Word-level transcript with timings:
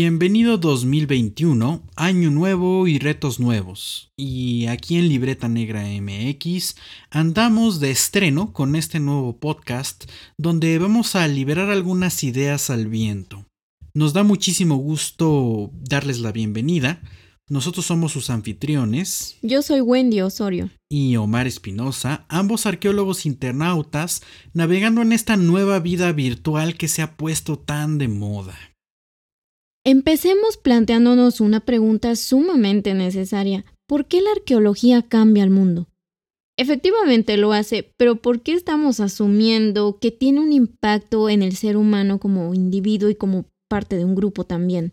Bienvenido 0.00 0.58
2021, 0.58 1.82
año 1.96 2.30
nuevo 2.30 2.86
y 2.86 3.00
retos 3.00 3.40
nuevos. 3.40 4.12
Y 4.16 4.66
aquí 4.66 4.96
en 4.96 5.08
Libreta 5.08 5.48
Negra 5.48 5.82
MX 5.82 6.76
andamos 7.10 7.80
de 7.80 7.90
estreno 7.90 8.52
con 8.52 8.76
este 8.76 9.00
nuevo 9.00 9.40
podcast 9.40 10.08
donde 10.36 10.78
vamos 10.78 11.16
a 11.16 11.26
liberar 11.26 11.70
algunas 11.70 12.22
ideas 12.22 12.70
al 12.70 12.86
viento. 12.86 13.44
Nos 13.92 14.12
da 14.12 14.22
muchísimo 14.22 14.76
gusto 14.76 15.72
darles 15.72 16.20
la 16.20 16.30
bienvenida. 16.30 17.02
Nosotros 17.48 17.84
somos 17.84 18.12
sus 18.12 18.30
anfitriones. 18.30 19.36
Yo 19.42 19.62
soy 19.62 19.80
Wendy 19.80 20.20
Osorio. 20.20 20.70
Y 20.88 21.16
Omar 21.16 21.48
Espinosa, 21.48 22.24
ambos 22.28 22.66
arqueólogos 22.66 23.26
internautas, 23.26 24.22
navegando 24.52 25.02
en 25.02 25.12
esta 25.12 25.36
nueva 25.36 25.80
vida 25.80 26.12
virtual 26.12 26.76
que 26.76 26.86
se 26.86 27.02
ha 27.02 27.16
puesto 27.16 27.58
tan 27.58 27.98
de 27.98 28.06
moda. 28.06 28.56
Empecemos 29.90 30.58
planteándonos 30.58 31.40
una 31.40 31.60
pregunta 31.60 32.14
sumamente 32.14 32.92
necesaria. 32.92 33.64
¿Por 33.86 34.04
qué 34.04 34.20
la 34.20 34.32
arqueología 34.32 35.00
cambia 35.00 35.44
el 35.44 35.48
mundo? 35.48 35.88
Efectivamente 36.58 37.38
lo 37.38 37.54
hace, 37.54 37.90
pero 37.96 38.16
¿por 38.16 38.42
qué 38.42 38.52
estamos 38.52 39.00
asumiendo 39.00 39.98
que 39.98 40.10
tiene 40.10 40.40
un 40.40 40.52
impacto 40.52 41.30
en 41.30 41.42
el 41.42 41.56
ser 41.56 41.78
humano 41.78 42.20
como 42.20 42.52
individuo 42.52 43.08
y 43.08 43.14
como 43.14 43.46
parte 43.66 43.96
de 43.96 44.04
un 44.04 44.14
grupo 44.14 44.44
también? 44.44 44.92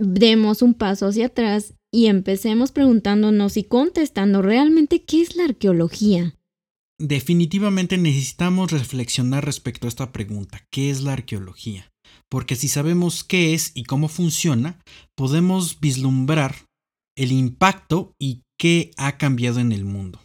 Demos 0.00 0.62
un 0.62 0.74
paso 0.74 1.06
hacia 1.06 1.26
atrás 1.26 1.74
y 1.92 2.06
empecemos 2.06 2.72
preguntándonos 2.72 3.56
y 3.56 3.62
contestando 3.62 4.42
realmente 4.42 5.04
qué 5.04 5.22
es 5.22 5.36
la 5.36 5.44
arqueología. 5.44 6.34
Definitivamente 6.98 7.98
necesitamos 7.98 8.72
reflexionar 8.72 9.44
respecto 9.44 9.86
a 9.86 9.90
esta 9.90 10.10
pregunta, 10.10 10.66
¿qué 10.72 10.90
es 10.90 11.02
la 11.02 11.12
arqueología? 11.12 11.92
Porque 12.30 12.56
si 12.56 12.68
sabemos 12.68 13.24
qué 13.24 13.54
es 13.54 13.72
y 13.74 13.84
cómo 13.84 14.08
funciona, 14.08 14.80
podemos 15.16 15.80
vislumbrar 15.80 16.66
el 17.16 17.32
impacto 17.32 18.12
y 18.20 18.42
qué 18.58 18.90
ha 18.96 19.16
cambiado 19.18 19.60
en 19.60 19.72
el 19.72 19.84
mundo. 19.84 20.20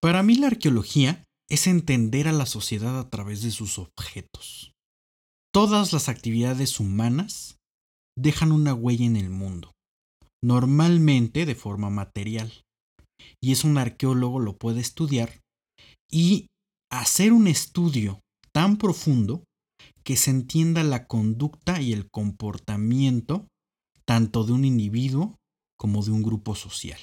Para 0.00 0.22
mí 0.22 0.36
la 0.36 0.48
arqueología 0.48 1.24
es 1.50 1.66
entender 1.66 2.28
a 2.28 2.32
la 2.32 2.46
sociedad 2.46 2.98
a 2.98 3.10
través 3.10 3.42
de 3.42 3.50
sus 3.50 3.78
objetos. 3.78 4.72
Todas 5.52 5.92
las 5.92 6.08
actividades 6.08 6.80
humanas 6.80 7.58
dejan 8.16 8.52
una 8.52 8.74
huella 8.74 9.04
en 9.04 9.16
el 9.16 9.30
mundo, 9.30 9.72
normalmente 10.42 11.44
de 11.44 11.54
forma 11.54 11.90
material. 11.90 12.64
Y 13.40 13.52
es 13.52 13.64
un 13.64 13.78
arqueólogo 13.78 14.40
lo 14.40 14.56
puede 14.56 14.80
estudiar 14.80 15.40
y 16.10 16.46
hacer 16.90 17.32
un 17.32 17.46
estudio 17.46 18.20
tan 18.52 18.76
profundo 18.76 19.44
que 20.02 20.16
se 20.16 20.30
entienda 20.30 20.82
la 20.82 21.06
conducta 21.06 21.80
y 21.80 21.92
el 21.92 22.10
comportamiento 22.10 23.46
tanto 24.04 24.44
de 24.44 24.52
un 24.52 24.64
individuo 24.64 25.38
como 25.76 26.04
de 26.04 26.10
un 26.10 26.22
grupo 26.22 26.54
social. 26.54 26.98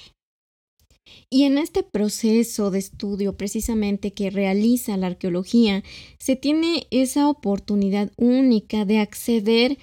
Y 1.28 1.44
en 1.44 1.58
este 1.58 1.82
proceso 1.82 2.70
de 2.70 2.78
estudio 2.78 3.36
precisamente 3.36 4.12
que 4.12 4.30
realiza 4.30 4.96
la 4.96 5.08
arqueología, 5.08 5.82
se 6.18 6.36
tiene 6.36 6.86
esa 6.90 7.28
oportunidad 7.28 8.12
única 8.16 8.84
de 8.84 8.98
acceder 8.98 9.78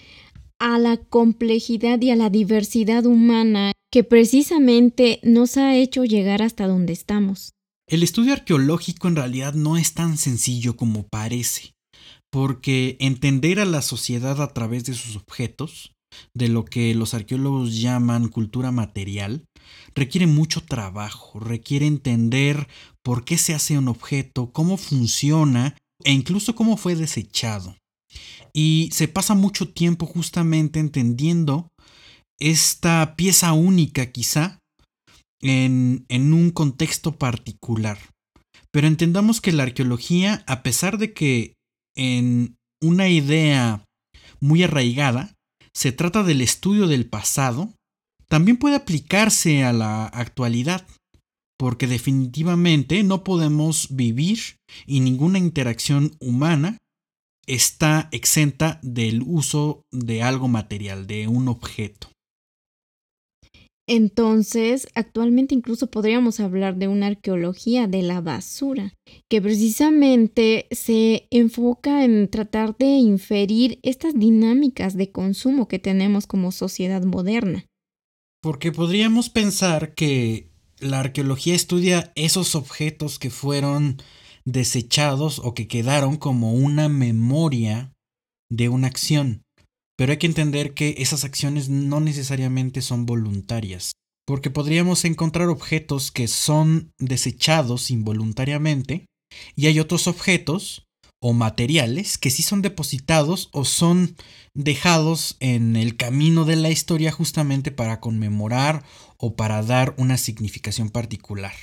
a 0.60 0.80
la 0.80 0.98
complejidad 0.98 2.02
y 2.02 2.12
a 2.12 2.16
la 2.16 2.30
diversidad 2.30 3.06
humana 3.06 3.74
que 3.92 4.04
precisamente 4.04 5.20
nos 5.24 5.58
ha 5.58 5.76
hecho 5.76 6.06
llegar 6.06 6.42
hasta 6.42 6.68
donde 6.68 6.94
estamos. 6.94 7.52
El 7.90 8.04
estudio 8.04 8.34
arqueológico 8.34 9.08
en 9.08 9.16
realidad 9.16 9.54
no 9.54 9.78
es 9.78 9.94
tan 9.94 10.18
sencillo 10.18 10.76
como 10.76 11.08
parece 11.08 11.77
porque 12.32 12.98
entender 13.00 13.60
a 13.60 13.66
la 13.66 13.82
sociedad 13.82 14.42
a 14.42 14.54
través 14.54 14.86
de 14.86 14.94
sus 14.94 15.16
objetos, 15.16 15.92
de 16.34 16.48
lo 16.48 16.66
que 16.66 16.94
los 16.96 17.14
arqueólogos 17.14 17.80
llaman 17.80 18.30
cultura 18.30 18.72
material, 18.72 19.46
requiere 19.96 20.28
mucho 20.28 20.62
trabajo, 20.62 21.40
requiere 21.40 21.86
entender 21.86 22.68
por 23.04 23.26
qué 23.26 23.38
se 23.38 23.54
hace 23.54 23.78
un 23.78 23.88
objeto, 23.88 24.52
cómo 24.52 24.78
funciona 24.78 25.76
e 26.04 26.12
incluso 26.12 26.56
cómo 26.56 26.78
fue 26.78 26.96
desechado. 26.96 27.76
Y 28.54 28.90
se 28.94 29.08
pasa 29.08 29.36
mucho 29.36 29.70
tiempo 29.70 30.06
justamente 30.06 30.80
entendiendo 30.80 31.70
esta 32.40 33.16
pieza 33.16 33.54
única 33.54 34.12
quizá 34.12 34.60
en, 35.42 36.06
en 36.10 36.34
un 36.34 36.52
contexto 36.52 37.18
particular. 37.18 37.98
Pero 38.72 38.88
entendamos 38.88 39.42
que 39.42 39.52
la 39.52 39.64
arqueología, 39.64 40.44
a 40.48 40.64
pesar 40.64 40.98
de 40.98 41.14
que 41.14 41.57
en 41.98 42.56
una 42.82 43.10
idea 43.10 43.84
muy 44.40 44.64
arraigada, 44.64 45.34
se 45.74 45.92
trata 45.92 46.24
del 46.24 46.42
estudio 46.42 46.88
del 46.88 47.08
pasado, 47.08 47.74
también 48.30 48.58
puede 48.58 48.76
aplicarse 48.76 49.64
a 49.64 49.74
la 49.74 50.06
actualidad, 50.06 50.86
porque 51.58 51.88
definitivamente 51.88 53.04
no 53.04 53.24
podemos 53.24 53.88
vivir 53.90 54.40
y 54.86 55.00
ninguna 55.00 55.40
interacción 55.40 56.16
humana 56.20 56.78
está 57.48 58.10
exenta 58.12 58.80
del 58.84 59.24
uso 59.26 59.82
de 59.92 60.22
algo 60.22 60.48
material, 60.48 61.08
de 61.08 61.28
un 61.28 61.48
objeto. 61.48 62.10
Entonces, 63.88 64.90
actualmente 64.96 65.56
incluso 65.56 65.88
podríamos 65.88 66.42
hablar 66.42 66.76
de 66.76 66.90
una 66.90 67.08
arqueología 67.08 67.88
de 67.88 68.04
la 68.04 68.20
basura, 68.20 68.94
que 69.30 69.42
precisamente 69.42 70.68
se 70.72 71.28
enfoca 71.32 72.04
en 72.04 72.28
tratar 72.30 72.76
de 72.78 72.86
inferir 72.86 73.80
estas 73.84 74.14
dinámicas 74.14 74.98
de 74.98 75.12
consumo 75.12 75.70
que 75.70 75.80
tenemos 75.80 76.28
como 76.28 76.52
sociedad 76.52 77.04
moderna. 77.04 77.66
Porque 78.42 78.74
podríamos 78.74 79.30
pensar 79.30 79.94
que 79.96 80.52
la 80.80 81.00
arqueología 81.00 81.56
estudia 81.56 82.12
esos 82.16 82.56
objetos 82.56 83.20
que 83.20 83.30
fueron 83.30 83.98
desechados 84.44 85.40
o 85.40 85.54
que 85.54 85.68
quedaron 85.68 86.18
como 86.18 86.54
una 86.54 86.90
memoria 86.90 87.94
de 88.50 88.68
una 88.70 88.88
acción. 88.88 89.44
Pero 89.98 90.12
hay 90.12 90.18
que 90.18 90.28
entender 90.28 90.74
que 90.74 90.96
esas 91.00 91.24
acciones 91.24 91.70
no 91.70 92.00
necesariamente 92.00 92.82
son 92.82 93.06
voluntarias, 93.06 93.94
porque 94.26 94.52
podríamos 94.52 95.04
encontrar 95.06 95.50
objetos 95.50 96.12
que 96.12 96.28
son 96.28 96.92
desechados 97.00 97.90
involuntariamente 97.90 99.08
y 99.56 99.66
hay 99.66 99.80
otros 99.80 100.08
objetos 100.08 100.86
o 101.20 101.34
materiales 101.34 102.20
que 102.20 102.30
sí 102.30 102.44
son 102.44 102.62
depositados 102.62 103.50
o 103.52 103.66
son 103.66 104.16
dejados 104.54 105.36
en 105.40 105.76
el 105.76 105.98
camino 105.98 106.46
de 106.46 106.58
la 106.58 106.70
historia 106.70 107.12
justamente 107.12 107.72
para 107.72 108.00
conmemorar 108.00 108.86
o 109.18 109.36
para 109.36 109.64
dar 109.64 109.96
una 109.98 110.18
significación 110.18 110.92
particular 110.92 111.54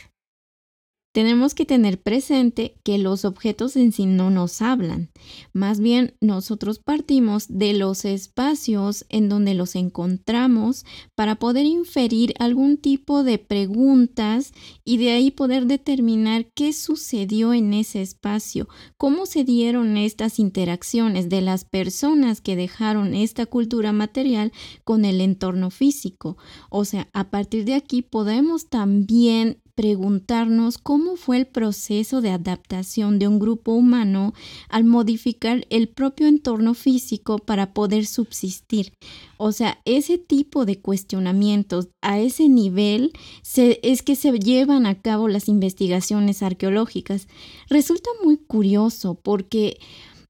tenemos 1.14 1.54
que 1.54 1.64
tener 1.64 2.02
presente 2.02 2.74
que 2.82 2.98
los 2.98 3.24
objetos 3.24 3.76
en 3.76 3.92
sí 3.92 4.04
no 4.04 4.30
nos 4.30 4.60
hablan. 4.60 5.10
Más 5.52 5.78
bien, 5.78 6.14
nosotros 6.20 6.80
partimos 6.80 7.46
de 7.48 7.72
los 7.72 8.04
espacios 8.04 9.06
en 9.10 9.28
donde 9.28 9.54
los 9.54 9.76
encontramos 9.76 10.84
para 11.14 11.36
poder 11.36 11.66
inferir 11.66 12.34
algún 12.40 12.78
tipo 12.78 13.22
de 13.22 13.38
preguntas 13.38 14.52
y 14.84 14.96
de 14.96 15.12
ahí 15.12 15.30
poder 15.30 15.66
determinar 15.66 16.46
qué 16.52 16.72
sucedió 16.72 17.54
en 17.54 17.74
ese 17.74 18.02
espacio, 18.02 18.66
cómo 18.96 19.26
se 19.26 19.44
dieron 19.44 19.96
estas 19.96 20.40
interacciones 20.40 21.28
de 21.28 21.42
las 21.42 21.64
personas 21.64 22.40
que 22.40 22.56
dejaron 22.56 23.14
esta 23.14 23.46
cultura 23.46 23.92
material 23.92 24.50
con 24.82 25.04
el 25.04 25.20
entorno 25.20 25.70
físico. 25.70 26.36
O 26.70 26.84
sea, 26.84 27.08
a 27.12 27.30
partir 27.30 27.64
de 27.66 27.74
aquí 27.74 28.02
podemos 28.02 28.68
también 28.68 29.60
preguntarnos 29.74 30.78
cómo 30.78 31.16
fue 31.16 31.38
el 31.38 31.46
proceso 31.46 32.20
de 32.20 32.30
adaptación 32.30 33.18
de 33.18 33.28
un 33.28 33.38
grupo 33.38 33.72
humano 33.72 34.32
al 34.68 34.84
modificar 34.84 35.66
el 35.70 35.88
propio 35.88 36.26
entorno 36.28 36.74
físico 36.74 37.38
para 37.38 37.72
poder 37.74 38.06
subsistir. 38.06 38.92
O 39.36 39.52
sea, 39.52 39.80
ese 39.84 40.16
tipo 40.18 40.64
de 40.64 40.80
cuestionamientos 40.80 41.88
a 42.02 42.20
ese 42.20 42.48
nivel 42.48 43.12
es 43.56 44.02
que 44.02 44.16
se 44.16 44.32
llevan 44.38 44.86
a 44.86 45.00
cabo 45.00 45.28
las 45.28 45.48
investigaciones 45.48 46.42
arqueológicas. 46.42 47.26
Resulta 47.68 48.10
muy 48.22 48.36
curioso 48.36 49.16
porque 49.16 49.78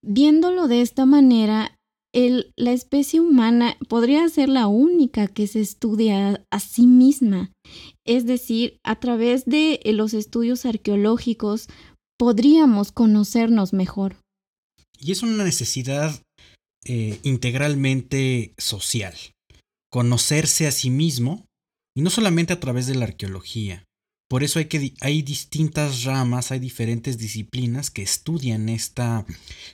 viéndolo 0.03 0.69
de 0.69 0.81
esta 0.81 1.07
manera, 1.07 1.79
la 2.57 2.73
especie 2.73 3.21
humana 3.21 3.77
podría 3.89 4.29
ser 4.29 4.49
la 4.49 4.69
única 4.69 5.27
que 5.27 5.47
se 5.47 5.61
estudia 5.61 6.45
a 6.51 6.61
sí 6.61 6.87
misma. 6.87 7.51
Es 8.07 8.27
decir, 8.27 8.79
a 8.85 9.01
través 9.01 9.45
de 9.47 9.81
eh, 9.83 9.93
los 9.93 10.15
estudios 10.15 10.65
arqueológicos 10.65 11.69
podríamos 12.19 12.93
conocernos 12.93 13.73
mejor. 13.73 14.17
Y 14.99 15.13
es 15.13 15.23
una 15.23 15.45
necesidad 15.45 16.23
eh, 16.85 17.19
integralmente 17.25 18.55
social, 18.59 19.15
conocerse 19.91 20.67
a 20.67 20.71
sí 20.71 20.91
mismo, 20.91 21.47
y 21.97 22.03
no 22.03 22.11
solamente 22.11 22.53
a 22.53 22.61
través 22.61 22.87
de 22.87 22.95
la 22.95 23.07
arqueología. 23.07 23.85
Por 24.35 24.43
eso 24.43 24.59
hay, 24.59 24.65
que, 24.65 24.93
hay 25.01 25.23
distintas 25.23 26.03
ramas, 26.03 26.51
hay 26.51 26.59
diferentes 26.59 27.19
disciplinas 27.19 27.89
que 27.89 28.03
estudian 28.03 28.69
esta 28.69 29.25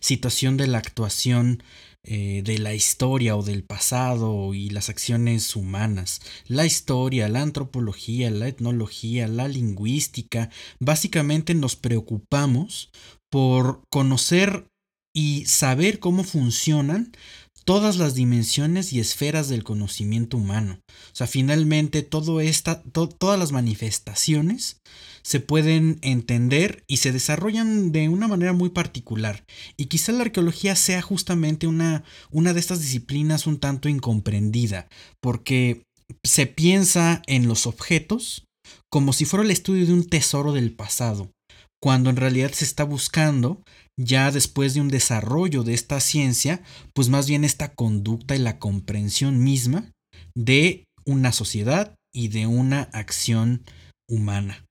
situación 0.00 0.58
de 0.58 0.66
la 0.66 0.76
actuación 0.76 1.62
eh, 2.02 2.42
de 2.44 2.58
la 2.58 2.74
historia 2.74 3.36
o 3.36 3.42
del 3.42 3.64
pasado 3.64 4.52
y 4.52 4.68
las 4.68 4.90
acciones 4.90 5.56
humanas. 5.56 6.20
La 6.46 6.66
historia, 6.66 7.30
la 7.30 7.40
antropología, 7.40 8.30
la 8.30 8.48
etnología, 8.48 9.28
la 9.28 9.48
lingüística, 9.48 10.50
básicamente 10.78 11.54
nos 11.54 11.74
preocupamos 11.74 12.90
por 13.30 13.80
conocer 13.88 14.66
y 15.14 15.46
saber 15.46 16.00
cómo 16.00 16.22
funcionan 16.22 17.12
todas 17.70 17.98
las 17.98 18.16
dimensiones 18.16 18.92
y 18.92 18.98
esferas 18.98 19.48
del 19.48 19.62
conocimiento 19.62 20.36
humano. 20.36 20.80
O 20.88 21.14
sea, 21.14 21.28
finalmente 21.28 22.02
todas 22.02 23.38
las 23.38 23.52
manifestaciones 23.52 24.80
se 25.22 25.38
pueden 25.38 26.00
entender 26.02 26.82
y 26.88 26.96
se 26.96 27.12
desarrollan 27.12 27.92
de 27.92 28.08
una 28.08 28.26
manera 28.26 28.52
muy 28.52 28.70
particular. 28.70 29.44
Y 29.76 29.84
quizá 29.84 30.10
la 30.10 30.22
arqueología 30.22 30.74
sea 30.74 31.00
justamente 31.00 31.68
una, 31.68 32.02
una 32.32 32.54
de 32.54 32.58
estas 32.58 32.80
disciplinas 32.80 33.46
un 33.46 33.60
tanto 33.60 33.88
incomprendida, 33.88 34.88
porque 35.20 35.84
se 36.24 36.48
piensa 36.48 37.22
en 37.28 37.46
los 37.46 37.68
objetos 37.68 38.42
como 38.90 39.12
si 39.12 39.26
fuera 39.26 39.44
el 39.44 39.52
estudio 39.52 39.86
de 39.86 39.92
un 39.92 40.08
tesoro 40.08 40.50
del 40.50 40.74
pasado, 40.74 41.30
cuando 41.82 42.10
en 42.10 42.16
realidad 42.16 42.52
se 42.52 42.64
está 42.64 42.84
buscando 42.84 43.62
ya 43.98 44.30
después 44.30 44.74
de 44.74 44.80
un 44.80 44.88
desarrollo 44.88 45.62
de 45.62 45.74
esta 45.74 46.00
ciencia, 46.00 46.62
pues 46.94 47.08
más 47.08 47.28
bien 47.28 47.44
esta 47.44 47.74
conducta 47.74 48.36
y 48.36 48.38
la 48.38 48.58
comprensión 48.58 49.42
misma 49.42 49.90
de 50.34 50.84
una 51.04 51.32
sociedad 51.32 51.94
y 52.14 52.28
de 52.28 52.46
una 52.46 52.82
acción 52.92 53.62
humana. 54.08 54.64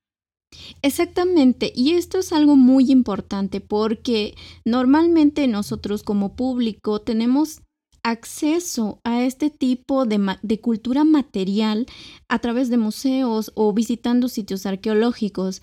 Exactamente, 0.81 1.71
y 1.75 1.94
esto 1.94 2.19
es 2.19 2.33
algo 2.33 2.56
muy 2.56 2.91
importante 2.91 3.61
porque 3.61 4.35
normalmente 4.65 5.47
nosotros 5.47 6.01
como 6.01 6.35
público 6.35 7.01
tenemos 7.01 7.61
acceso 8.03 9.00
a 9.03 9.23
este 9.23 9.50
tipo 9.50 10.06
de, 10.06 10.59
cultura 10.61 11.03
material 11.03 11.85
a 12.27 12.39
través 12.39 12.69
de 12.69 12.77
museos 12.77 13.51
o 13.56 13.73
visitando 13.73 14.27
sitios 14.27 14.65
arqueológicos, 14.65 15.61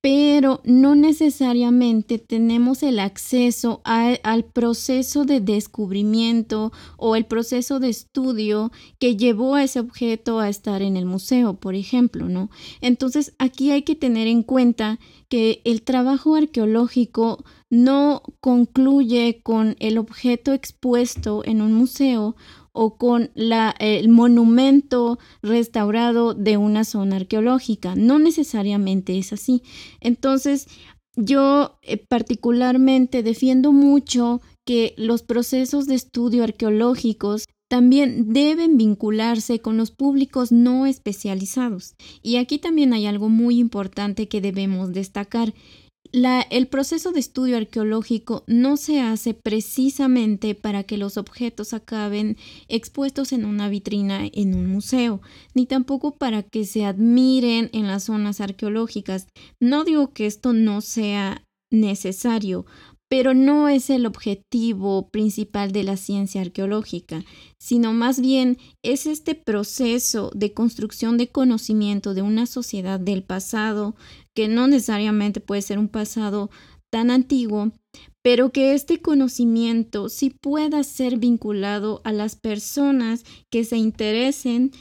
pero 0.00 0.60
no 0.64 0.94
necesariamente 0.94 2.18
tenemos 2.18 2.84
el 2.84 3.00
acceso 3.00 3.80
al 3.84 4.44
proceso 4.44 5.24
de 5.24 5.40
descubrimiento 5.40 6.72
o 6.96 7.16
el 7.16 7.26
proceso 7.26 7.80
de 7.80 7.88
estudio 7.88 8.70
que 9.00 9.16
llevó 9.16 9.56
a 9.56 9.64
ese 9.64 9.80
objeto 9.80 10.38
a 10.38 10.48
estar 10.48 10.82
en 10.82 10.96
el 10.96 11.04
museo, 11.04 11.54
por 11.54 11.74
ejemplo, 11.74 12.28
¿no? 12.28 12.48
Entonces, 12.80 13.34
aquí 13.38 13.72
hay 13.72 13.82
que 13.82 13.96
tener 13.96 14.28
en 14.28 14.44
cuenta 14.44 15.00
que 15.28 15.60
el 15.64 15.82
trabajo 15.82 16.36
arqueológico 16.36 17.44
no 17.68 18.22
concluye 18.40 19.40
con 19.42 19.74
el 19.80 19.98
objeto 19.98 20.52
expuesto 20.52 21.42
en 21.44 21.60
un 21.60 21.72
museo 21.74 22.36
o 22.80 22.96
con 22.96 23.32
el 23.34 24.08
monumento 24.08 25.18
restaurado 25.42 26.32
de 26.32 26.56
una 26.58 26.84
zona 26.84 27.16
arqueológica. 27.16 27.96
No 27.96 28.20
necesariamente 28.20 29.18
es 29.18 29.32
así. 29.32 29.64
Entonces, 30.00 30.68
yo 31.16 31.80
eh, 31.82 31.96
particularmente 31.96 33.24
defiendo 33.24 33.72
mucho 33.72 34.40
que 34.64 34.94
los 34.96 35.24
procesos 35.24 35.88
de 35.88 35.96
estudio 35.96 36.44
arqueológicos 36.44 37.46
también 37.68 38.32
deben 38.32 38.76
vincularse 38.76 39.58
con 39.58 39.76
los 39.76 39.90
públicos 39.90 40.52
no 40.52 40.86
especializados. 40.86 41.96
Y 42.22 42.36
aquí 42.36 42.58
también 42.60 42.92
hay 42.92 43.06
algo 43.06 43.28
muy 43.28 43.58
importante 43.58 44.28
que 44.28 44.40
debemos 44.40 44.92
destacar 44.92 45.52
el 46.12 46.68
proceso 46.68 47.12
de 47.12 47.20
estudio 47.20 47.56
arqueológico 47.56 48.44
no 48.46 48.76
se 48.76 49.00
hace 49.00 49.34
precisamente 49.34 50.54
para 50.54 50.82
que 50.84 50.96
los 50.96 51.16
objetos 51.16 51.74
acaben 51.74 52.36
expuestos 52.68 53.32
en 53.32 53.44
una 53.44 53.68
vitrina 53.68 54.26
en 54.32 54.54
un 54.54 54.66
museo, 54.66 55.20
ni 55.54 55.66
tampoco 55.66 56.16
para 56.16 56.42
que 56.42 56.64
se 56.64 56.84
admiren 56.84 57.70
en 57.72 57.86
las 57.86 58.04
zonas 58.04 58.40
arqueológicas. 58.40 59.26
No 59.60 59.84
digo 59.84 60.12
que 60.12 60.26
esto 60.26 60.52
no 60.52 60.80
sea 60.80 61.44
necesario, 61.70 62.64
pero 63.08 63.32
no 63.32 63.68
es 63.68 63.88
el 63.90 64.06
objetivo 64.06 65.08
principal 65.08 65.72
de 65.72 65.82
la 65.82 65.96
ciencia 65.96 66.42
arqueológica, 66.42 67.24
sino 67.58 67.92
más 67.92 68.20
bien 68.20 68.58
es 68.82 69.06
este 69.06 69.34
proceso 69.34 70.30
de 70.34 70.52
construcción 70.52 71.16
de 71.16 71.28
conocimiento 71.28 72.14
de 72.14 72.22
una 72.22 72.46
sociedad 72.46 73.00
del 73.00 73.22
pasado, 73.24 73.96
que 74.34 74.48
no 74.48 74.68
necesariamente 74.68 75.40
puede 75.40 75.62
ser 75.62 75.78
un 75.78 75.88
pasado 75.88 76.50
tan 76.90 77.10
antiguo, 77.10 77.72
pero 78.22 78.52
que 78.52 78.74
este 78.74 79.00
conocimiento 79.00 80.08
sí 80.08 80.30
pueda 80.30 80.82
ser 80.84 81.18
vinculado 81.18 82.02
a 82.04 82.12
las 82.12 82.36
personas 82.36 83.24
que 83.50 83.64
se 83.64 83.78
interesen 83.78 84.72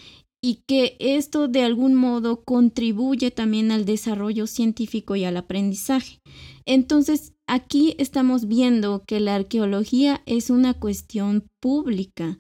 y 0.42 0.64
que 0.68 0.96
esto 1.00 1.48
de 1.48 1.64
algún 1.64 1.96
modo 1.96 2.44
contribuye 2.44 3.32
también 3.32 3.72
al 3.72 3.86
desarrollo 3.86 4.48
científico 4.48 5.16
y 5.16 5.24
al 5.24 5.38
aprendizaje. 5.38 6.20
Entonces, 6.66 7.34
aquí 7.48 7.96
estamos 7.98 8.48
viendo 8.48 9.04
que 9.08 9.20
la 9.20 9.36
arqueología 9.36 10.22
es 10.26 10.50
una 10.50 10.74
cuestión 10.74 11.48
pública 11.62 12.38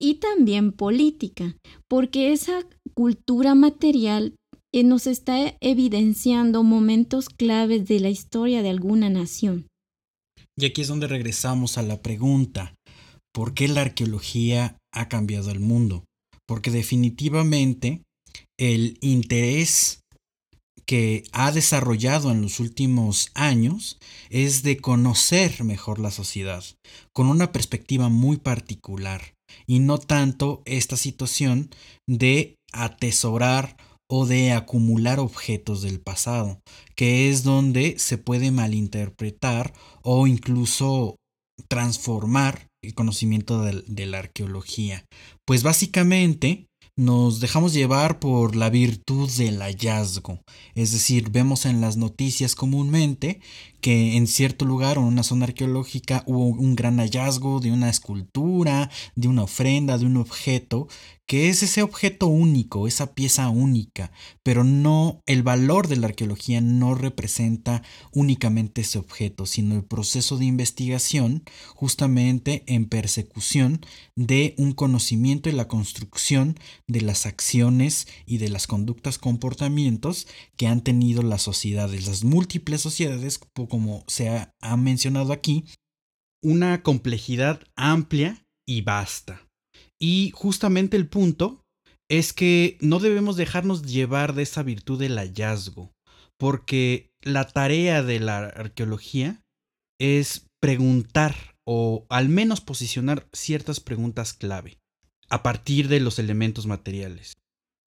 y 0.00 0.14
también 0.14 0.72
política, 0.72 1.56
porque 1.88 2.32
esa 2.32 2.66
cultura 2.94 3.54
material 3.54 4.34
eh, 4.72 4.84
nos 4.84 5.06
está 5.06 5.56
evidenciando 5.60 6.62
momentos 6.62 7.28
claves 7.28 7.86
de 7.86 8.00
la 8.00 8.10
historia 8.10 8.62
de 8.62 8.70
alguna 8.70 9.08
nación. 9.10 9.66
Y 10.56 10.66
aquí 10.66 10.82
es 10.82 10.88
donde 10.88 11.08
regresamos 11.08 11.78
a 11.78 11.82
la 11.82 12.00
pregunta, 12.02 12.74
¿por 13.32 13.54
qué 13.54 13.68
la 13.68 13.82
arqueología 13.82 14.78
ha 14.92 15.08
cambiado 15.08 15.50
el 15.50 15.60
mundo? 15.60 16.04
Porque 16.46 16.70
definitivamente 16.70 18.02
el 18.58 18.98
interés 19.00 20.00
que 20.86 21.24
ha 21.32 21.52
desarrollado 21.52 22.30
en 22.30 22.42
los 22.42 22.60
últimos 22.60 23.30
años 23.34 23.98
es 24.30 24.62
de 24.62 24.76
conocer 24.76 25.64
mejor 25.64 25.98
la 25.98 26.10
sociedad, 26.10 26.64
con 27.12 27.28
una 27.28 27.52
perspectiva 27.52 28.08
muy 28.08 28.36
particular, 28.36 29.34
y 29.66 29.78
no 29.78 29.98
tanto 29.98 30.62
esta 30.64 30.96
situación 30.96 31.70
de 32.08 32.56
atesorar 32.72 33.76
o 34.10 34.26
de 34.26 34.52
acumular 34.52 35.18
objetos 35.18 35.82
del 35.82 36.00
pasado, 36.00 36.60
que 36.94 37.30
es 37.30 37.42
donde 37.42 37.98
se 37.98 38.18
puede 38.18 38.50
malinterpretar 38.50 39.72
o 40.02 40.26
incluso 40.26 41.16
transformar 41.68 42.68
el 42.82 42.94
conocimiento 42.94 43.62
de, 43.62 43.82
de 43.86 44.06
la 44.06 44.18
arqueología. 44.18 45.06
Pues 45.46 45.62
básicamente 45.62 46.66
nos 46.96 47.40
dejamos 47.40 47.72
llevar 47.72 48.20
por 48.20 48.54
la 48.54 48.70
virtud 48.70 49.28
del 49.36 49.60
hallazgo. 49.60 50.40
Es 50.74 50.92
decir, 50.92 51.30
vemos 51.30 51.66
en 51.66 51.80
las 51.80 51.96
noticias 51.96 52.54
comúnmente 52.54 53.40
que 53.84 54.16
en 54.16 54.26
cierto 54.26 54.64
lugar 54.64 54.96
o 54.96 55.02
en 55.02 55.08
una 55.08 55.22
zona 55.22 55.44
arqueológica 55.44 56.24
hubo 56.26 56.46
un 56.46 56.74
gran 56.74 56.96
hallazgo 57.00 57.60
de 57.60 57.70
una 57.70 57.90
escultura, 57.90 58.90
de 59.14 59.28
una 59.28 59.42
ofrenda, 59.42 59.98
de 59.98 60.06
un 60.06 60.16
objeto, 60.16 60.88
que 61.26 61.48
es 61.48 61.62
ese 61.62 61.82
objeto 61.82 62.26
único, 62.26 62.86
esa 62.86 63.14
pieza 63.14 63.48
única, 63.48 64.12
pero 64.42 64.62
no 64.62 65.22
el 65.26 65.42
valor 65.42 65.88
de 65.88 65.96
la 65.96 66.08
arqueología 66.08 66.60
no 66.60 66.94
representa 66.94 67.82
únicamente 68.12 68.82
ese 68.82 68.98
objeto, 68.98 69.46
sino 69.46 69.74
el 69.74 69.84
proceso 69.84 70.36
de 70.36 70.44
investigación 70.44 71.44
justamente 71.74 72.62
en 72.66 72.86
persecución 72.86 73.80
de 74.16 74.54
un 74.58 74.72
conocimiento 74.72 75.48
y 75.48 75.52
la 75.52 75.66
construcción 75.66 76.58
de 76.86 77.00
las 77.00 77.24
acciones 77.24 78.06
y 78.26 78.36
de 78.36 78.50
las 78.50 78.66
conductas 78.66 79.18
comportamientos 79.18 80.26
que 80.56 80.66
han 80.66 80.82
tenido 80.82 81.22
las 81.22 81.40
sociedades, 81.40 82.06
las 82.06 82.22
múltiples 82.22 82.82
sociedades 82.82 83.40
como 83.74 84.04
se 84.06 84.28
ha, 84.28 84.76
mencionado 84.76 85.32
aquí, 85.32 85.64
una 86.40 86.84
complejidad 86.84 87.60
amplia 87.74 88.46
y 88.64 88.82
vasta. 88.82 89.48
Y 90.00 90.30
justamente 90.32 90.96
el 90.96 91.08
punto 91.08 91.64
es 92.08 92.32
que 92.32 92.78
no 92.80 93.00
debemos 93.00 93.34
dejarnos 93.34 93.82
llevar 93.82 94.34
de 94.34 94.44
esa 94.44 94.62
virtud 94.62 95.00
del 95.00 95.18
hallazgo, 95.18 95.90
porque 96.38 97.10
la 97.20 97.48
tarea 97.48 98.04
de 98.04 98.20
la 98.20 98.44
arqueología 98.44 99.42
es 100.00 100.46
preguntar 100.62 101.34
o 101.66 102.06
al 102.10 102.28
menos 102.28 102.60
posicionar 102.60 103.26
ciertas 103.32 103.80
preguntas 103.80 104.34
clave 104.34 104.78
a 105.28 105.42
partir 105.42 105.88
de 105.88 105.98
los 105.98 106.20
elementos 106.20 106.68
materiales. 106.68 107.32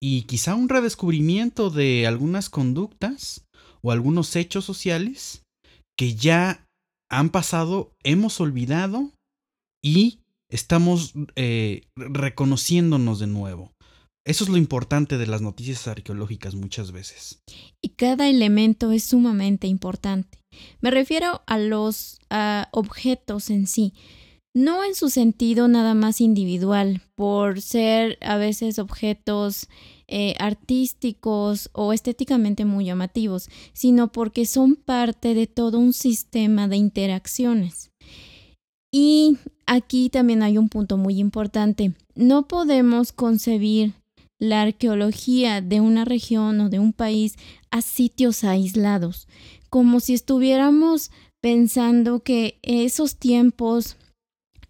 Y 0.02 0.24
quizá 0.24 0.56
un 0.56 0.68
redescubrimiento 0.68 1.70
de 1.70 2.08
algunas 2.08 2.50
conductas 2.50 3.46
o 3.84 3.92
algunos 3.92 4.36
hechos 4.36 4.66
sociales 4.66 5.45
que 5.98 6.16
ya 6.16 6.66
han 7.10 7.30
pasado, 7.30 7.94
hemos 8.04 8.40
olvidado 8.40 9.12
y 9.84 10.20
estamos 10.50 11.14
eh, 11.36 11.84
reconociéndonos 11.96 13.20
de 13.20 13.28
nuevo. 13.28 13.72
Eso 14.26 14.44
es 14.44 14.50
lo 14.50 14.58
importante 14.58 15.20
de 15.20 15.28
las 15.28 15.42
noticias 15.42 15.88
arqueológicas 15.88 16.56
muchas 16.56 16.92
veces. 16.92 17.44
Y 17.80 17.90
cada 17.90 18.28
elemento 18.28 18.92
es 18.92 19.04
sumamente 19.04 19.68
importante. 19.68 20.40
Me 20.82 20.90
refiero 20.90 21.44
a 21.46 21.60
los 21.60 22.20
objetos 22.72 23.52
en 23.52 23.68
sí, 23.68 23.94
no 24.56 24.86
en 24.86 24.96
su 24.96 25.10
sentido 25.10 25.68
nada 25.68 25.94
más 25.94 26.22
individual, 26.22 27.02
por 27.14 27.62
ser 27.62 28.18
a 28.22 28.38
veces 28.38 28.80
objetos 28.80 29.68
eh, 30.08 30.34
artísticos 30.40 31.70
o 31.74 31.92
estéticamente 31.92 32.64
muy 32.64 32.86
llamativos, 32.86 33.50
sino 33.74 34.14
porque 34.14 34.46
son 34.46 34.78
parte 34.78 35.34
de 35.34 35.46
todo 35.46 35.78
un 35.78 35.92
sistema 35.92 36.70
de 36.70 36.78
interacciones. 36.78 37.92
Y 38.94 39.38
aquí 39.66 40.10
también 40.10 40.42
hay 40.42 40.58
un 40.58 40.70
punto 40.70 40.96
muy 40.96 41.20
importante. 41.20 41.94
No 42.16 42.48
podemos 42.48 43.12
concebir 43.12 43.94
la 44.40 44.62
arqueología 44.62 45.60
de 45.60 45.82
una 45.82 46.06
región 46.06 46.62
o 46.62 46.70
de 46.70 46.80
un 46.80 46.94
país 46.94 47.36
a 47.72 47.82
sitios 47.82 48.46
aislados, 48.46 49.28
como 49.70 50.00
si 50.00 50.14
estuviéramos 50.14 51.12
pensando 51.42 52.22
que 52.24 52.58
esos 52.62 53.18
tiempos 53.18 53.98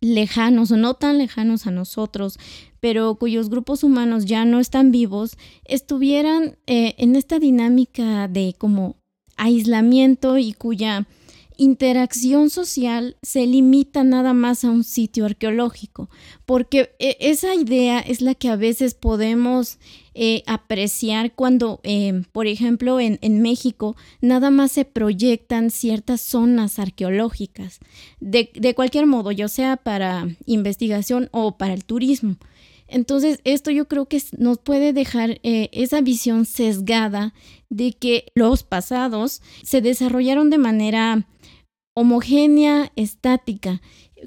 lejanos 0.05 0.71
o 0.71 0.77
no 0.77 0.93
tan 0.93 1.17
lejanos 1.17 1.67
a 1.67 1.71
nosotros, 1.71 2.37
pero 2.79 3.15
cuyos 3.15 3.49
grupos 3.49 3.83
humanos 3.83 4.25
ya 4.25 4.45
no 4.45 4.59
están 4.59 4.91
vivos, 4.91 5.37
estuvieran 5.65 6.57
eh, 6.67 6.95
en 6.97 7.15
esta 7.15 7.39
dinámica 7.39 8.27
de 8.27 8.55
como 8.57 8.97
aislamiento 9.37 10.37
y 10.37 10.53
cuya 10.53 11.07
interacción 11.57 12.49
social 12.49 13.17
se 13.21 13.45
limita 13.45 14.03
nada 14.03 14.33
más 14.33 14.63
a 14.63 14.69
un 14.69 14.83
sitio 14.83 15.25
arqueológico, 15.25 16.09
porque 16.45 16.95
eh, 16.99 17.17
esa 17.19 17.55
idea 17.55 17.99
es 17.99 18.21
la 18.21 18.35
que 18.35 18.49
a 18.49 18.55
veces 18.55 18.93
podemos 18.93 19.77
eh, 20.13 20.43
apreciar 20.45 21.33
cuando, 21.33 21.81
eh, 21.83 22.23
por 22.31 22.47
ejemplo, 22.47 22.99
en, 22.99 23.41
México 23.41 23.95
nada 24.21 24.49
más 24.49 24.71
se 24.71 24.85
proyectan 24.85 25.71
ciertas 25.71 26.21
zonas 26.21 26.79
arqueológicas, 26.79 27.79
de, 28.19 28.73
cualquier 28.75 29.05
modo, 29.07 29.31
ya 29.31 29.47
sea 29.47 29.77
para 29.77 30.27
investigación 30.45 31.29
o 31.31 31.57
para 31.57 31.73
el 31.73 31.85
turismo. 31.85 32.37
Entonces, 32.87 33.39
esto 33.45 33.71
yo 33.71 33.87
creo 33.87 34.05
que 34.05 34.21
nos 34.37 34.59
puede 34.59 34.93
dejar 34.93 35.39
esa 35.43 36.01
visión 36.01 36.45
sesgada 36.45 37.33
de 37.69 37.93
que 37.93 38.31
los 38.35 38.63
pasados 38.63 39.41
se 39.63 39.81
desarrollaron 39.81 40.49
de 40.49 40.59
manera 40.59 41.27
homogénea, 41.95 42.91
estática, 42.95 43.81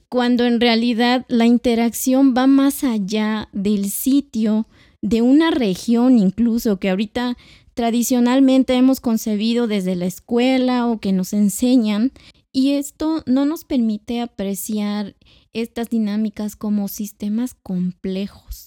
cuando 0.09 0.45
en 0.45 0.61
realidad 0.61 1.27
la 1.29 1.47
interacción 1.47 2.35
va 2.37 2.47
más 2.47 2.83
allá 2.83 3.49
del 3.53 3.91
sitio, 3.91 4.67
de 5.03 5.23
una 5.23 5.51
región 5.51 6.19
incluso, 6.19 6.81
que 6.81 6.91
ahorita 6.91 7.37
tradicionalmente 7.75 8.75
hemos 8.75 9.01
concebido 9.01 9.69
desde 9.69 9.95
la 9.95 10.07
escuela 10.07 10.87
o 10.87 10.99
que 10.99 11.13
nos 11.13 11.33
enseñan, 11.33 12.13
y 12.53 12.73
esto 12.73 13.23
no 13.27 13.45
nos 13.45 13.65
permite 13.65 14.21
apreciar 14.21 15.15
estas 15.53 15.91
dinámicas 15.91 16.57
como 16.57 16.89
sistemas 16.89 17.55
complejos. 17.55 18.65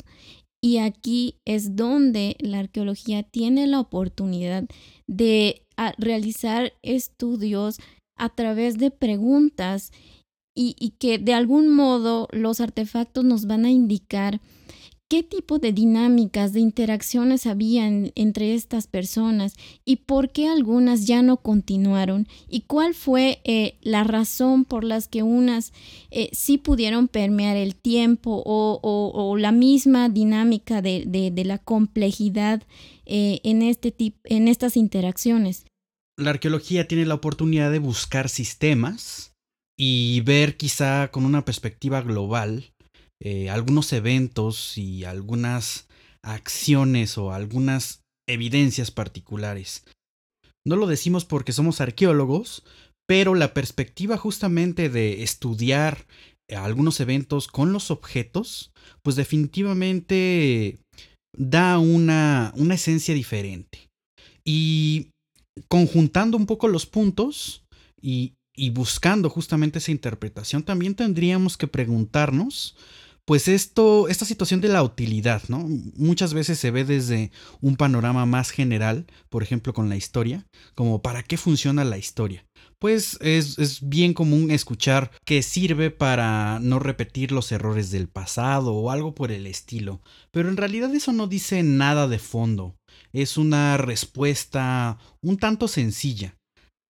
Y 0.61 0.77
aquí 0.77 1.39
es 1.43 1.75
donde 1.75 2.37
la 2.39 2.59
arqueología 2.59 3.23
tiene 3.23 3.65
la 3.65 3.79
oportunidad 3.79 4.65
de 5.07 5.63
ah, 5.75 5.93
realizar 5.97 6.73
estudios 6.83 7.79
a 8.21 8.29
través 8.29 8.77
de 8.77 8.91
preguntas 8.91 9.91
y, 10.53 10.93
que 10.99 11.17
de 11.17 11.33
algún 11.33 11.69
modo 11.69 12.27
los 12.31 12.61
artefactos 12.61 13.25
nos 13.25 13.47
van 13.47 13.65
a 13.65 13.71
indicar 13.71 14.39
qué 15.07 15.23
tipo 15.23 15.57
de 15.57 15.73
dinámicas, 15.73 16.53
de 16.53 16.59
interacciones 16.59 17.47
habían 17.47 18.11
entre 18.13 18.53
estas 18.53 18.85
personas 18.85 19.55
y 19.85 19.97
por 19.97 20.31
qué 20.31 20.47
algunas 20.47 21.07
ya 21.07 21.23
no 21.23 21.37
continuaron 21.37 22.27
y 22.47 22.61
cuál 22.61 22.93
fue 22.93 23.41
eh, 23.43 23.79
la 23.81 24.03
razón 24.03 24.65
por 24.65 24.83
las 24.83 25.07
que 25.07 25.23
unas 25.23 25.73
eh, 26.11 26.29
sí 26.31 26.59
pudieron 26.59 27.07
permear 27.07 27.57
el 27.57 27.75
tiempo 27.75 28.43
o, 28.45 29.35
la 29.39 29.51
misma 29.51 30.09
dinámica 30.09 30.83
de, 30.83 31.43
la 31.43 31.57
complejidad 31.57 32.61
eh, 33.07 33.39
en, 33.43 33.63
este 33.63 33.95
en 34.25 34.47
estas 34.47 34.77
interacciones 34.77 35.65
la 36.21 36.31
arqueología 36.31 36.87
tiene 36.87 37.05
la 37.05 37.15
oportunidad 37.15 37.71
de 37.71 37.79
buscar 37.79 38.29
sistemas 38.29 39.33
y 39.77 40.21
ver 40.21 40.57
quizá 40.57 41.09
con 41.09 41.25
una 41.25 41.43
perspectiva 41.43 42.01
global 42.01 42.71
eh, 43.23 43.49
algunos 43.49 43.93
eventos 43.93 44.77
y 44.77 45.03
algunas 45.03 45.87
acciones 46.23 47.17
o 47.17 47.33
algunas 47.33 48.01
evidencias 48.27 48.91
particulares. 48.91 49.85
No 50.65 50.75
lo 50.75 50.87
decimos 50.87 51.25
porque 51.25 51.51
somos 51.51 51.81
arqueólogos, 51.81 52.63
pero 53.07 53.35
la 53.35 53.53
perspectiva 53.53 54.17
justamente 54.17 54.89
de 54.89 55.23
estudiar 55.23 56.05
algunos 56.55 56.99
eventos 56.99 57.47
con 57.47 57.73
los 57.73 57.91
objetos, 57.91 58.71
pues 59.03 59.15
definitivamente 59.15 60.77
da 61.37 61.79
una, 61.79 62.53
una 62.55 62.75
esencia 62.75 63.13
diferente. 63.13 63.89
Y 64.45 65.09
conjuntando 65.67 66.37
un 66.37 66.45
poco 66.45 66.67
los 66.67 66.85
puntos 66.85 67.65
y, 68.01 68.33
buscando 68.71 69.29
justamente 69.29 69.79
esa 69.79 69.91
interpretación, 69.91 70.63
también 70.63 70.95
tendríamos 70.95 71.57
que 71.57 71.67
preguntarnos, 71.67 72.75
pues 73.25 73.47
esto, 73.47 74.07
esta 74.07 74.25
situación 74.25 74.61
de 74.61 74.67
la 74.67 74.83
utilidad, 74.83 75.43
¿no? 75.47 75.67
Muchas 75.95 76.33
veces 76.33 76.59
se 76.59 76.71
ve 76.71 76.83
desde 76.83 77.31
un 77.61 77.75
panorama 77.75 78.25
más 78.25 78.51
general, 78.51 79.05
por 79.29 79.43
ejemplo 79.43 79.73
con 79.73 79.89
la 79.89 79.95
historia, 79.95 80.45
como 80.75 81.01
para 81.01 81.23
qué 81.23 81.37
funciona 81.37 81.83
la 81.83 81.97
historia. 81.97 82.45
Pues 82.79 83.17
es, 83.21 83.59
es 83.59 83.87
bien 83.87 84.13
común 84.13 84.49
escuchar 84.49 85.11
que 85.23 85.43
sirve 85.43 85.91
para 85.91 86.59
no 86.61 86.79
repetir 86.79 87.31
los 87.31 87.51
errores 87.51 87.91
del 87.91 88.09
pasado 88.09 88.73
o 88.73 88.89
algo 88.89 89.13
por 89.13 89.31
el 89.31 89.45
estilo, 89.45 90.01
pero 90.31 90.49
en 90.49 90.57
realidad 90.57 90.93
eso 90.93 91.13
no 91.13 91.27
dice 91.27 91.61
nada 91.61 92.07
de 92.07 92.19
fondo 92.19 92.75
es 93.13 93.37
una 93.37 93.77
respuesta 93.77 94.97
un 95.21 95.37
tanto 95.37 95.67
sencilla. 95.67 96.35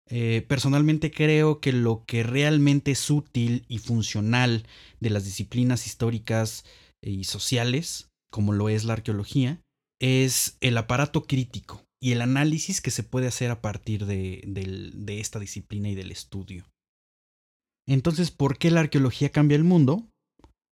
Eh, 0.09 0.45
personalmente 0.47 1.09
creo 1.09 1.61
que 1.61 1.71
lo 1.71 2.03
que 2.05 2.23
realmente 2.23 2.91
es 2.91 3.09
útil 3.09 3.65
y 3.69 3.77
funcional 3.77 4.65
de 4.99 5.09
las 5.09 5.23
disciplinas 5.23 5.87
históricas 5.87 6.65
y 7.01 7.23
sociales, 7.23 8.09
como 8.29 8.51
lo 8.51 8.67
es 8.69 8.83
la 8.83 8.93
arqueología, 8.93 9.61
es 10.01 10.57
el 10.59 10.77
aparato 10.77 11.23
crítico 11.23 11.83
y 12.01 12.11
el 12.11 12.21
análisis 12.21 12.81
que 12.81 12.91
se 12.91 13.03
puede 13.03 13.27
hacer 13.27 13.51
a 13.51 13.61
partir 13.61 14.05
de, 14.05 14.43
de 14.45 15.19
esta 15.19 15.39
disciplina 15.39 15.89
y 15.89 15.95
del 15.95 16.11
estudio. 16.11 16.65
Entonces, 17.87 18.31
¿por 18.31 18.57
qué 18.57 18.71
la 18.71 18.81
arqueología 18.81 19.29
cambia 19.29 19.55
el 19.55 19.63
mundo? 19.63 20.07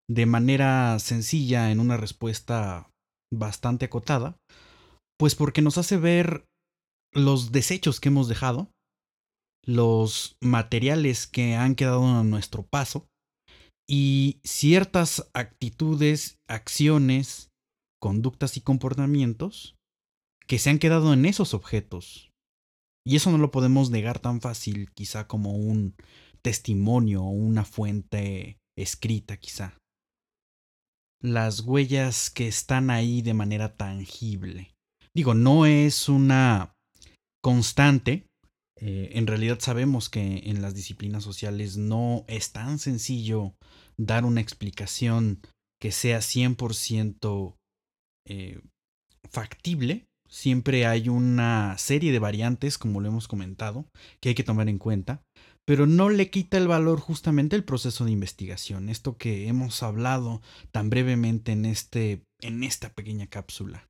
De 0.10 0.26
manera 0.26 0.98
sencilla, 1.00 1.72
en 1.72 1.80
una 1.80 1.98
respuesta 1.98 2.90
bastante 3.32 3.86
acotada, 3.86 4.38
pues 5.20 5.36
porque 5.36 5.62
nos 5.62 5.78
hace 5.78 5.98
ver 5.98 6.46
los 7.14 7.52
desechos 7.52 8.00
que 8.00 8.08
hemos 8.08 8.30
dejado, 8.30 8.72
los 9.66 10.38
materiales 10.42 11.28
que 11.28 11.56
han 11.56 11.76
quedado 11.76 12.08
a 12.08 12.24
nuestro 12.24 12.64
paso 12.64 13.06
y 13.88 14.40
ciertas 14.46 15.30
actitudes, 15.34 16.38
acciones, 16.48 17.50
conductas 18.00 18.56
y 18.56 18.62
comportamientos 18.62 19.76
que 20.48 20.58
se 20.58 20.70
han 20.70 20.80
quedado 20.80 21.12
en 21.14 21.26
esos 21.26 21.54
objetos. 21.54 22.32
Y 23.06 23.18
eso 23.18 23.30
no 23.30 23.38
lo 23.38 23.52
podemos 23.52 23.90
negar 23.90 24.20
tan 24.20 24.40
fácil 24.40 24.90
quizá 24.94 25.28
como 25.28 25.54
un 25.54 25.96
testimonio 26.42 27.24
o 27.24 27.30
una 27.30 27.66
fuente 27.66 28.58
escrita 28.78 29.36
quizá. 29.38 29.78
Las 31.22 31.62
huellas 31.62 32.30
que 32.30 32.48
están 32.48 32.90
ahí 32.90 33.22
de 33.22 33.34
manera 33.34 33.76
tangible. 33.76 34.72
Digo, 35.16 35.34
no 35.34 35.66
es 35.66 36.10
una 36.10 36.74
constante. 37.42 38.28
Eh, 38.80 39.12
en 39.14 39.28
realidad 39.28 39.60
sabemos 39.60 40.10
que 40.10 40.44
en 40.46 40.62
las 40.62 40.74
disciplinas 40.74 41.24
sociales 41.24 41.78
no 41.78 42.24
es 42.28 42.52
tan 42.52 42.80
sencillo 42.80 43.54
dar 43.98 44.24
una 44.24 44.42
explicación 44.42 45.42
que 45.82 45.92
sea 45.92 46.20
100% 46.20 47.56
eh, 48.28 48.62
factible. 49.30 50.06
Siempre 50.30 50.86
hay 50.86 51.10
una 51.10 51.78
serie 51.78 52.12
de 52.12 52.20
variantes, 52.20 52.78
como 52.78 53.02
lo 53.02 53.08
hemos 53.08 53.28
comentado, 53.28 53.86
que 54.22 54.30
hay 54.30 54.36
que 54.36 54.44
tomar 54.44 54.70
en 54.70 54.78
cuenta, 54.78 55.24
pero 55.66 55.88
no 55.88 56.10
le 56.10 56.30
quita 56.30 56.58
el 56.58 56.68
valor 56.68 57.00
justamente 57.00 57.56
el 57.56 57.64
proceso 57.64 58.06
de 58.06 58.12
investigación, 58.12 58.90
esto 58.90 59.18
que 59.18 59.48
hemos 59.48 59.82
hablado 59.82 60.42
tan 60.72 60.90
brevemente 60.90 61.52
en, 61.52 61.66
este, 61.66 62.22
en 62.42 62.64
esta 62.64 62.94
pequeña 62.94 63.28
cápsula. 63.28 63.89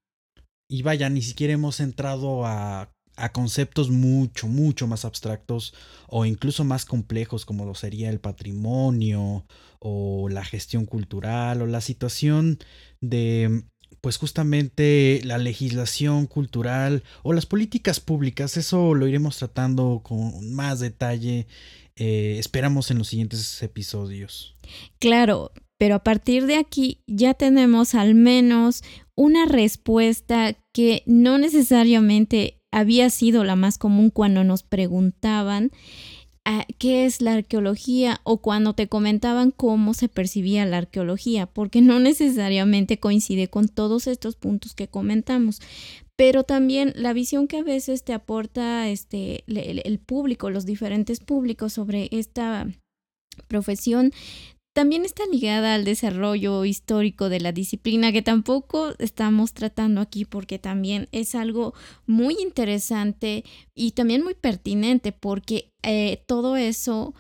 Y 0.69 0.83
vaya, 0.83 1.09
ni 1.09 1.21
siquiera 1.21 1.53
hemos 1.53 1.79
entrado 1.79 2.45
a, 2.45 2.93
a 3.19 3.31
conceptos 3.31 3.89
mucho, 3.89 4.47
mucho 4.47 4.87
más 4.87 5.03
abstractos 5.03 5.73
o 6.07 6.25
incluso 6.25 6.63
más 6.63 6.85
complejos 6.85 7.45
como 7.45 7.65
lo 7.65 7.75
sería 7.75 8.09
el 8.09 8.19
patrimonio 8.19 9.45
o 9.79 10.29
la 10.29 10.45
gestión 10.45 10.85
cultural 10.85 11.61
o 11.61 11.65
la 11.67 11.81
situación 11.81 12.59
de 13.01 13.63
pues 14.01 14.17
justamente 14.17 15.21
la 15.25 15.37
legislación 15.37 16.27
cultural 16.27 17.03
o 17.23 17.33
las 17.33 17.45
políticas 17.45 17.99
públicas. 17.99 18.55
Eso 18.55 18.93
lo 18.95 19.07
iremos 19.07 19.37
tratando 19.37 20.01
con 20.03 20.53
más 20.53 20.79
detalle. 20.79 21.47
Eh, 21.95 22.37
esperamos 22.39 22.91
en 22.91 22.99
los 22.99 23.07
siguientes 23.09 23.61
episodios. 23.61 24.55
Claro, 24.99 25.51
pero 25.79 25.95
a 25.95 26.03
partir 26.03 26.45
de 26.45 26.57
aquí 26.57 26.99
ya 27.07 27.33
tenemos 27.33 27.95
al 27.95 28.13
menos 28.13 28.83
una 29.15 29.45
respuesta 29.45 30.55
que 30.73 31.03
no 31.05 31.37
necesariamente 31.37 32.61
había 32.69 33.09
sido 33.09 33.45
la 33.45 33.55
más 33.55 33.77
común 33.77 34.09
cuando 34.09 34.43
nos 34.43 34.61
preguntaban 34.61 35.71
ah, 36.43 36.65
qué 36.77 37.05
es 37.05 37.21
la 37.21 37.33
arqueología 37.33 38.19
o 38.25 38.41
cuando 38.41 38.73
te 38.73 38.87
comentaban 38.87 39.51
cómo 39.51 39.93
se 39.93 40.09
percibía 40.09 40.65
la 40.65 40.79
arqueología, 40.79 41.45
porque 41.47 41.81
no 41.81 41.99
necesariamente 41.99 42.99
coincide 42.99 43.47
con 43.47 43.69
todos 43.69 44.05
estos 44.07 44.35
puntos 44.35 44.75
que 44.75 44.89
comentamos. 44.89 45.61
Pero 46.17 46.43
también 46.43 46.91
la 46.97 47.13
visión 47.13 47.47
que 47.47 47.59
a 47.59 47.63
veces 47.63 48.03
te 48.03 48.11
aporta 48.11 48.89
este, 48.89 49.45
el 49.47 49.99
público, 49.99 50.49
los 50.49 50.65
diferentes 50.65 51.21
públicos 51.21 51.71
sobre 51.71 52.09
esta 52.11 52.67
profesión 53.47 54.11
también 54.79 55.03
está 55.03 55.25
ligada 55.25 55.75
al 55.75 55.83
desarrollo 55.83 56.63
histórico 56.63 57.27
de 57.27 57.41
la 57.41 57.51
disciplina, 57.51 58.13
que 58.13 58.21
tampoco 58.21 58.93
estamos 58.97 59.51
tratando 59.51 59.99
aquí 59.99 60.23
porque 60.23 60.57
también 60.57 61.09
es 61.11 61.35
algo 61.35 61.73
muy 62.05 62.37
interesante 62.39 63.43
y 63.75 63.91
también 63.91 64.23
muy 64.23 64.35
pertinente 64.35 65.11
porque 65.11 65.73
eh, 65.83 66.23
todo 66.27 66.55
eso 66.55 67.13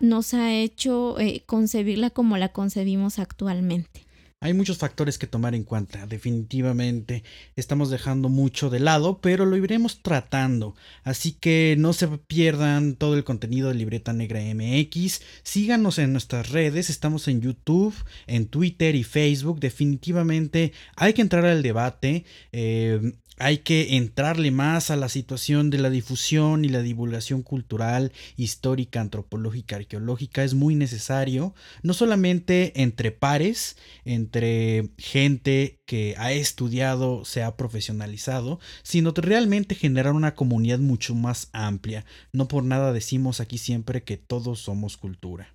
nos 0.00 0.32
ha 0.32 0.54
hecho 0.54 1.20
eh, 1.20 1.42
concebirla 1.44 2.08
como 2.08 2.38
la 2.38 2.54
concebimos 2.54 3.18
actualmente. 3.18 4.05
Hay 4.40 4.52
muchos 4.52 4.76
factores 4.76 5.16
que 5.16 5.26
tomar 5.26 5.54
en 5.54 5.64
cuenta, 5.64 6.06
definitivamente. 6.06 7.24
Estamos 7.56 7.88
dejando 7.88 8.28
mucho 8.28 8.68
de 8.68 8.80
lado, 8.80 9.18
pero 9.22 9.46
lo 9.46 9.56
iremos 9.56 10.02
tratando, 10.02 10.74
así 11.04 11.32
que 11.32 11.74
no 11.78 11.94
se 11.94 12.06
pierdan 12.06 12.96
todo 12.96 13.14
el 13.14 13.24
contenido 13.24 13.68
de 13.68 13.76
Libreta 13.76 14.12
Negra 14.12 14.40
MX, 14.40 15.22
síganos 15.42 15.98
en 15.98 16.12
nuestras 16.12 16.50
redes, 16.50 16.90
estamos 16.90 17.28
en 17.28 17.40
YouTube, 17.40 17.94
en 18.26 18.46
Twitter 18.46 18.94
y 18.94 19.04
Facebook, 19.04 19.58
definitivamente 19.58 20.74
hay 20.96 21.14
que 21.14 21.22
entrar 21.22 21.46
al 21.46 21.62
debate, 21.62 22.26
eh, 22.52 23.14
hay 23.38 23.58
que 23.58 23.96
entrarle 23.96 24.50
más 24.50 24.90
a 24.90 24.96
la 24.96 25.08
situación 25.08 25.70
de 25.70 25.78
la 25.78 25.90
difusión 25.90 26.64
y 26.64 26.68
la 26.68 26.82
divulgación 26.82 27.42
cultural, 27.42 28.12
histórica, 28.36 29.00
antropológica, 29.00 29.76
arqueológica. 29.76 30.42
Es 30.42 30.54
muy 30.54 30.74
necesario, 30.74 31.54
no 31.82 31.92
solamente 31.94 32.80
entre 32.82 33.12
pares, 33.12 33.76
entre 34.04 34.90
gente 34.98 35.80
que 35.86 36.14
ha 36.18 36.32
estudiado, 36.32 37.24
se 37.24 37.42
ha 37.42 37.56
profesionalizado, 37.56 38.58
sino 38.82 39.12
realmente 39.16 39.74
generar 39.74 40.12
una 40.12 40.34
comunidad 40.34 40.78
mucho 40.78 41.14
más 41.14 41.48
amplia. 41.52 42.04
No 42.32 42.48
por 42.48 42.64
nada 42.64 42.92
decimos 42.92 43.40
aquí 43.40 43.58
siempre 43.58 44.02
que 44.02 44.16
todos 44.16 44.60
somos 44.60 44.96
cultura. 44.96 45.54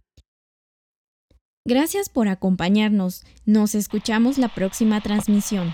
Gracias 1.66 2.10
por 2.10 2.28
acompañarnos. 2.28 3.24
Nos 3.46 3.76
escuchamos 3.76 4.40
la 4.40 4.50
próxima 4.50 5.00
transmisión. 5.02 5.74